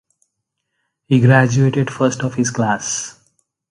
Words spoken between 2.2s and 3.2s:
of his class.